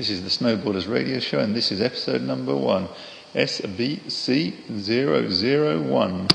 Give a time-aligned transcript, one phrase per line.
[0.00, 2.88] This is the Snowboarders Radio Show, and this is episode number one,
[3.34, 6.30] SBC001.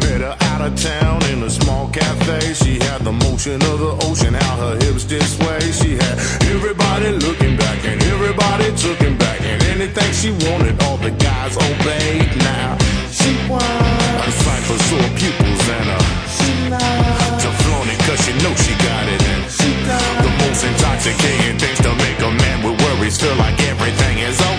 [0.00, 2.54] Met her out of town in a small cafe.
[2.54, 2.77] She
[3.38, 5.60] motion of the ocean, how her hips did sway.
[5.70, 6.18] She had
[6.50, 9.40] everybody looking back, and everybody took him back.
[9.42, 12.34] And anything she wanted, all the guys obeyed.
[12.42, 12.74] Now
[13.14, 16.02] she was a sight for sore pupils, and uh,
[16.34, 19.22] she loved to flaunt it, cause she know she got it.
[19.22, 23.54] And she got the most intoxicating things to make a man with worries feel like
[23.70, 24.57] everything is okay.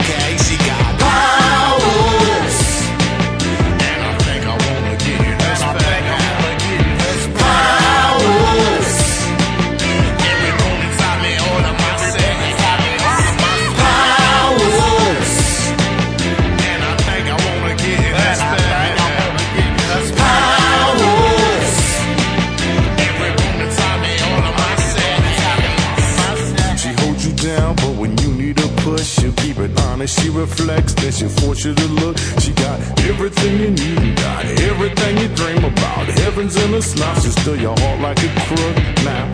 [36.39, 38.75] Heaven's in a snot, she'll steal your heart like a crook.
[39.03, 39.27] Now,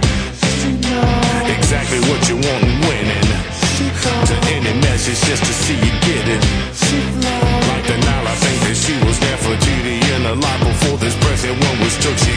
[1.46, 3.30] exactly what you want winning.
[4.26, 6.42] To any message just to see you get it.
[7.70, 11.54] Like the Nile, I think that she was Nefertiti in her life before this present
[11.62, 12.18] one was took.
[12.18, 12.34] She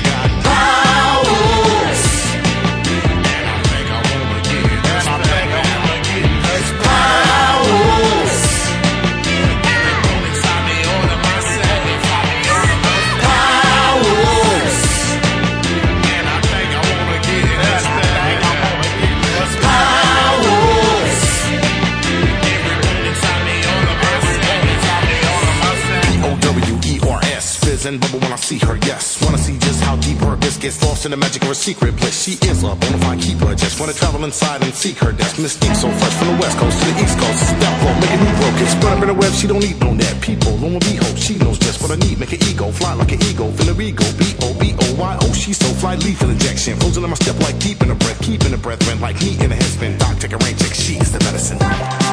[28.48, 29.20] see her, yes.
[29.22, 31.94] Wanna see just how deep her abyss gets lost in the magic of her secret
[31.96, 32.16] bliss.
[32.24, 35.36] She is a bona fide keeper, just wanna travel inside and seek her death.
[35.36, 37.40] Mystique so fresh from the west coast to the east coast.
[37.44, 38.56] Step bro, making me broke.
[38.64, 40.16] It's spread up in the web, she don't need no net.
[40.22, 41.18] People, no one be hope.
[41.18, 42.18] She knows just what I need.
[42.18, 43.52] Make an ego, fly like an ego.
[43.52, 45.32] Feel her ego, B-O-B-O-Y-O.
[45.34, 46.80] She's so fly, lethal injection.
[46.80, 49.36] Frozen in my step like deep in the breath, keeping the breath, when like me
[49.44, 49.98] in a headspin.
[49.98, 52.07] Doc, take a rain check, She is the medicine.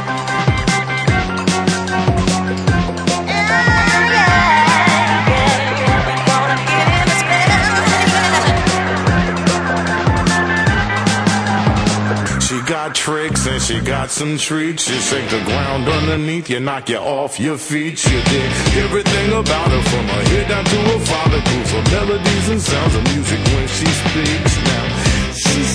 [13.48, 14.84] And she got some treats.
[14.84, 17.98] She shake the ground underneath you, knock you off your feet.
[17.98, 18.50] She did
[18.84, 21.70] everything about her from her head down to her follicles.
[21.72, 24.54] Her melodies and sounds of music when she speaks.
[24.70, 24.86] Now
[25.34, 25.74] she's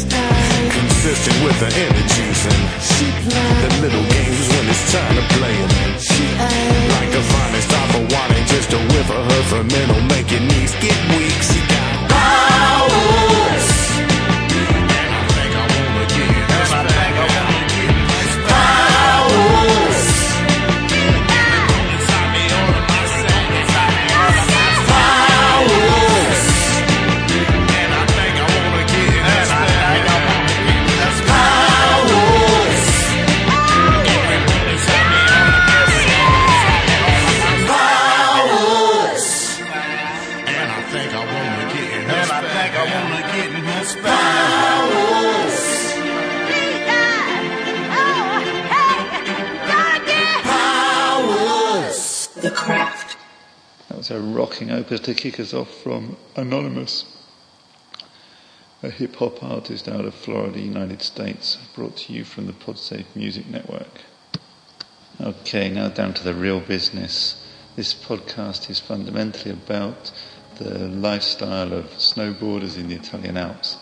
[0.76, 5.54] consistent with her energies and she plays the little games when it's time to play
[5.54, 5.70] 'em.
[5.98, 6.26] She
[6.94, 10.41] like the finest type of wine, ain't just a whiff of her fermental, make your
[10.41, 11.38] knees get weak.
[11.48, 13.19] She got powers.
[52.41, 53.19] The Craft.
[53.89, 57.05] That was a rocking opus to kick us off from Anonymous,
[58.83, 63.05] a hip hop artist out of Florida, United States, brought to you from the PodSafe
[63.15, 64.01] Music Network.
[65.21, 67.47] Okay, now down to the real business.
[67.77, 70.11] This podcast is fundamentally about
[70.57, 73.77] the lifestyle of snowboarders in the Italian Alps.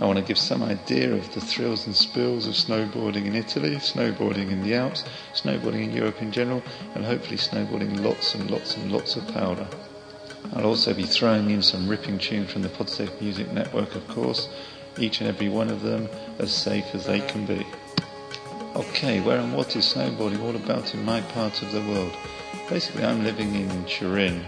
[0.00, 3.76] I want to give some idea of the thrills and spills of snowboarding in Italy,
[3.76, 5.04] snowboarding in the Alps,
[5.34, 6.62] snowboarding in Europe in general,
[6.94, 9.66] and hopefully snowboarding lots and lots and lots of powder.
[10.52, 14.48] I'll also be throwing in some ripping tunes from the PodSafe Music Network, of course,
[14.98, 17.66] each and every one of them as safe as they can be.
[18.76, 22.16] Okay, where and what is snowboarding all about in my part of the world?
[22.68, 24.44] Basically, I'm living in Turin,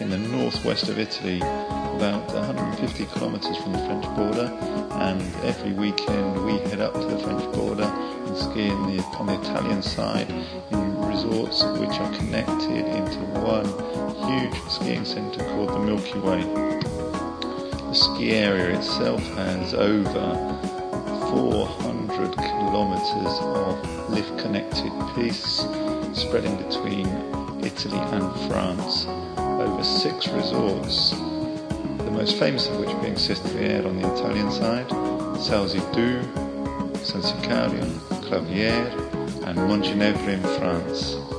[0.00, 4.50] in the northwest of Italy, about 150 kilometers from the French border,
[4.92, 9.26] and every weekend we head up to the French border and ski in the, on
[9.26, 10.28] the Italian side
[10.72, 13.66] in resorts which are connected into one
[14.28, 16.42] huge skiing centre called the Milky Way.
[16.42, 20.34] The ski area itself has over
[21.30, 25.64] 400 kilometres of lift connected pistes
[26.18, 27.06] spreading between
[27.62, 29.06] Italy and France
[29.64, 34.88] over six resorts, the most famous of which being Sestriere on the Italian side,
[35.40, 37.84] Sauze d'Oulx, San Sicario,
[38.24, 38.92] Clavière,
[39.46, 41.33] and Montgenèvre in France.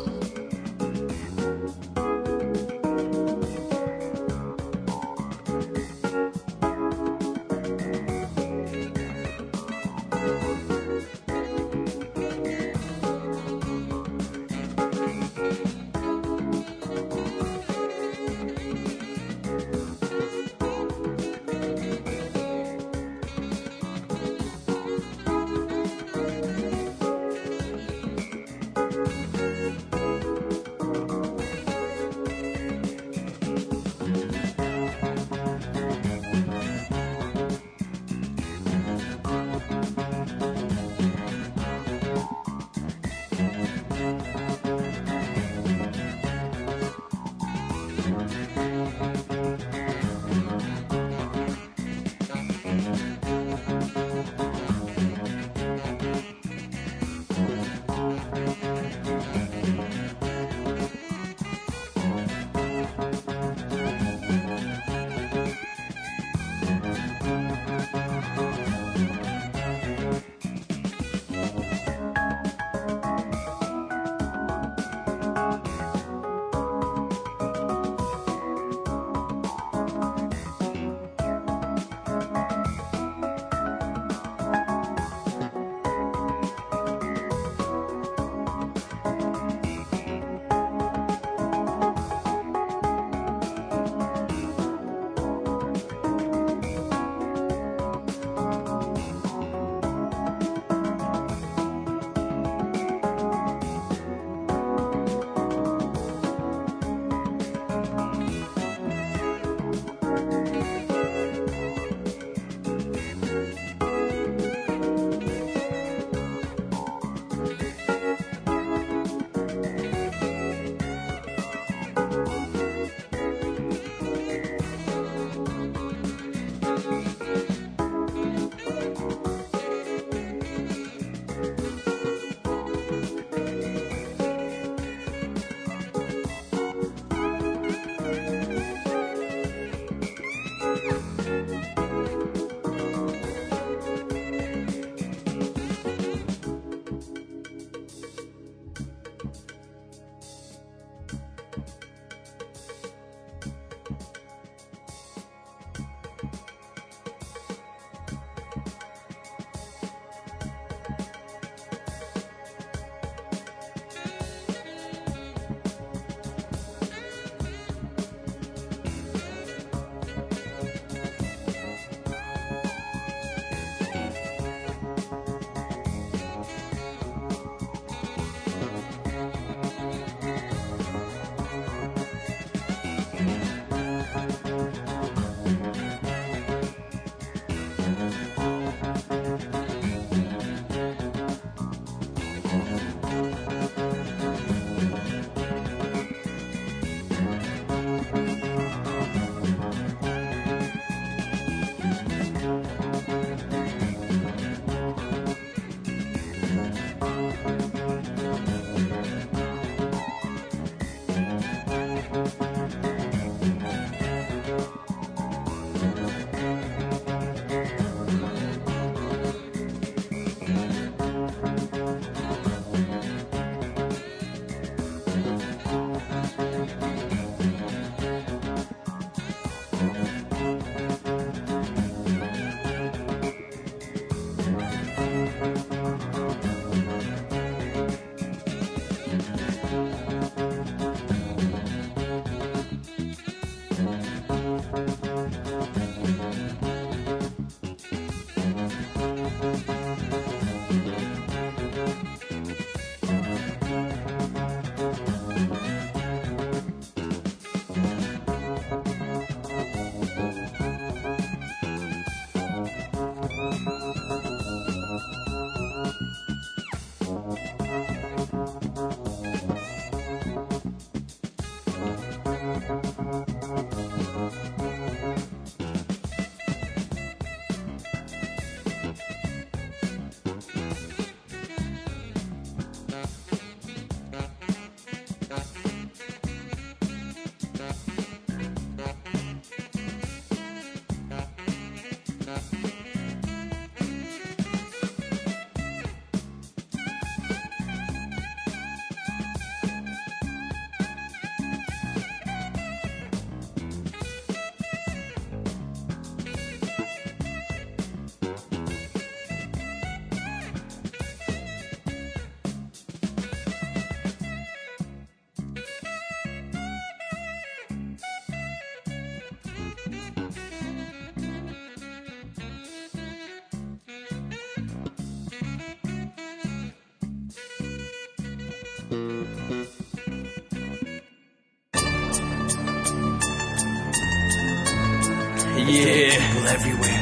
[335.65, 336.13] Yeah.
[336.13, 337.01] People everywhere.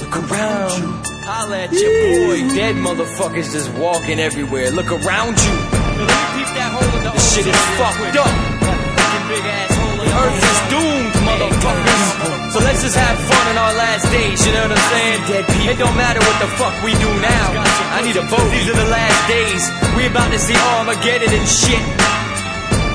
[0.00, 0.72] Look around.
[0.80, 0.88] You.
[1.28, 2.48] Holla at your boy.
[2.56, 4.70] Dead motherfuckers just walking everywhere.
[4.72, 5.54] Look around you.
[7.12, 8.32] This shit is fucked up.
[9.28, 12.52] The earth is doomed, motherfuckers.
[12.56, 15.20] So let's just have fun in our last days, you know what I'm saying?
[15.28, 15.68] Dead people.
[15.68, 17.52] It don't matter what the fuck we do now.
[17.92, 18.48] I need a vote.
[18.48, 19.60] These are the last days.
[19.92, 21.84] We about to see Armageddon and shit.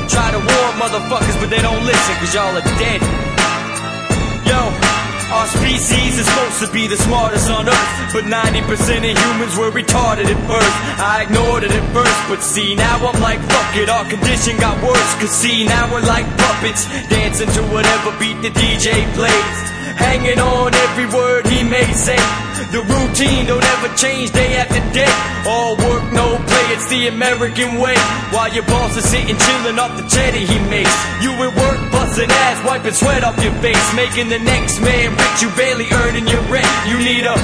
[0.09, 3.22] Try to warn motherfuckers, but they don't listen, cause y'all are dead.
[5.33, 8.69] Our species is supposed to be the smartest on earth, but 90%
[9.01, 10.75] of humans were retarded at birth.
[11.01, 14.77] I ignored it at first, but see, now I'm like, fuck it, our condition got
[14.85, 19.72] worse, cause see, now we're like puppets, dancing to whatever beat the DJ plays.
[19.97, 22.19] Hanging on every word he may say.
[22.73, 25.13] The routine don't ever change day after day.
[25.45, 27.93] All work, no play, it's the American way.
[28.33, 30.97] While your boss is sitting chilling off the cheddar he makes.
[31.21, 33.85] You at work busting ass, wiping sweat off your face.
[33.93, 36.65] Making the next man rich, you barely earning your rent.
[36.89, 37.37] You need a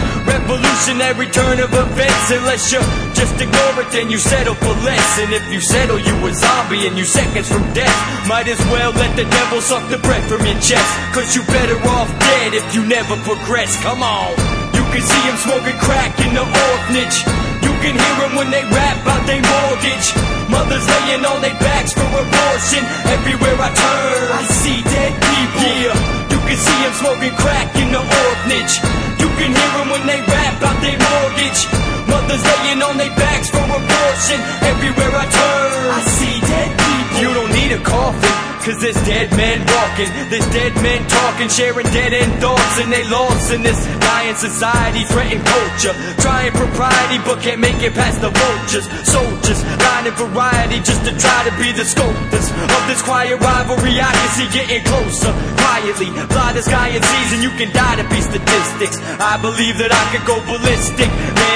[0.50, 2.32] revolutionary turn of events.
[2.34, 2.82] Unless you
[3.14, 5.20] just ignore it, then you settle for less.
[5.22, 7.94] And if you settle, you a zombie and you seconds from death.
[8.28, 10.90] Might as well let the devil suck the breath from your chest.
[11.14, 13.78] Cause you better off dead if you never progress.
[13.86, 14.34] Come on.
[14.74, 17.18] You can see him smoking crack in the orphanage.
[17.62, 20.08] You can hear him when they rap about their mortgage.
[20.50, 22.82] Mothers laying on their backs for abortion.
[23.06, 25.62] Everywhere I turn, I see dead people.
[25.78, 25.98] Yeah,
[26.34, 29.09] you can see him smoking crack in the orphanage.
[29.20, 31.62] You can hear him when they rap about their mortgage.
[32.08, 34.40] Mothers laying on their backs for abortion.
[34.72, 37.18] Everywhere I turn, I see dead people.
[37.22, 38.49] You don't need a coffin.
[38.70, 43.02] Cause there's dead men walking, there's dead men talking, sharing dead end thoughts, and they
[43.10, 45.90] lost in this dying society, threaten culture.
[46.22, 48.86] Trying propriety, but can't make it past the vultures.
[49.10, 53.98] Soldiers, lying in variety just to try to be the sculptors of this quiet rivalry.
[53.98, 56.14] I can see getting closer, quietly.
[56.30, 59.02] Fly the sky and seas, and you can die to be statistics.
[59.18, 61.10] I believe that I could go ballistic.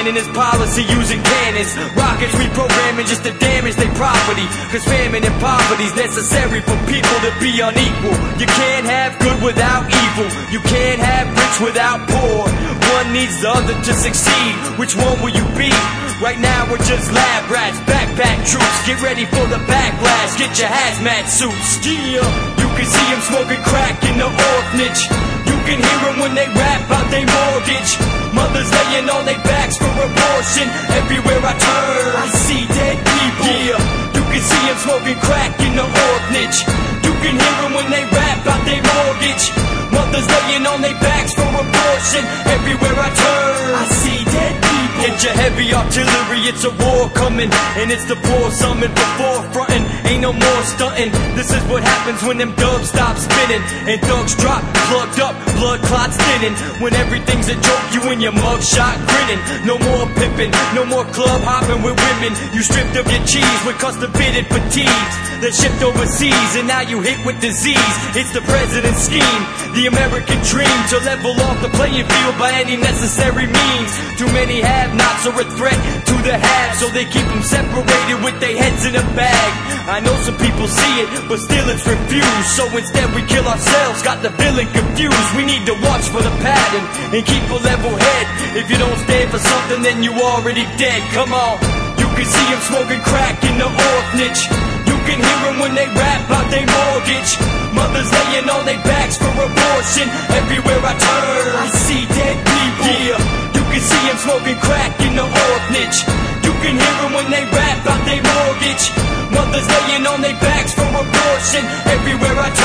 [0.04, 4.44] In his policy using cannons, rockets reprogramming just to damage their property.
[4.68, 8.12] Cause famine and poverty's necessary for people to be unequal.
[8.36, 10.28] You can't have good without evil.
[10.52, 12.52] You can't have rich without poor.
[13.00, 14.54] One needs the other to succeed.
[14.76, 15.72] Which one will you be?
[16.20, 18.80] Right now we're just lab rats, backpack troops.
[18.84, 20.36] Get ready for the backlash.
[20.36, 21.80] Get your hazmat suits.
[21.80, 22.28] Yeah.
[22.60, 25.02] You can see him smoking crack in the orphanage.
[25.48, 28.13] You can hear him when they rap about their mortgage.
[28.54, 30.70] Mothers laying on their backs for abortion.
[31.02, 33.50] Everywhere I turn, I see dead people.
[33.50, 33.82] Yeah.
[34.14, 36.62] You can see him smoking crack in the orphanage.
[37.02, 39.50] You can hear him when they rap about their mortgage.
[39.90, 42.22] Mothers laying on their backs for abortion.
[42.54, 45.02] Everywhere I turn, I see dead people.
[45.02, 47.50] Get your heavy artillery, it's a war coming.
[47.82, 49.90] And it's the poor summon for forefronting.
[50.06, 51.12] Ain't no more stunting.
[51.36, 53.64] This is what happens when them dubs stop spinning.
[53.88, 56.56] And thugs drop, plugged up, blood clots thinning.
[56.84, 59.42] When everything's a joke, you in your mugshot grinning.
[59.66, 62.32] No more pimping, no more club hopping with women.
[62.54, 67.04] You stripped of your cheese with custom fitted fatigues that shipped overseas, and now you
[67.04, 67.96] hit with disease.
[68.16, 69.44] It's the president's scheme,
[69.76, 73.92] the American dream to level off the playing field by any necessary means.
[74.16, 78.40] Too many have-nots are a threat to the have, so they keep them separated with
[78.40, 79.52] their heads in a bag.
[80.00, 82.50] Know some people see it, but still it's refused.
[82.58, 85.30] So instead we kill ourselves, got the villain confused.
[85.38, 86.82] We need to watch for the pattern
[87.14, 88.26] and keep a level head.
[88.58, 91.02] If you don't stand for something, then you already dead.
[91.14, 91.62] Come on.
[92.02, 94.42] You can see him smoking crack in the orphanage.
[94.90, 97.38] You can hear him when they rap about their mortgage.
[97.78, 100.10] Mothers laying on their backs for abortion.
[100.34, 102.98] Everywhere I turn, I see dead people.
[102.98, 103.22] Yeah,
[103.54, 105.98] you can see him smoking crack in the orphanage.
[106.42, 109.13] You can hear him when they rap about their mortgage.
[109.34, 111.64] Mothers laying on their backs for abortion.
[111.98, 112.63] Everywhere I turn,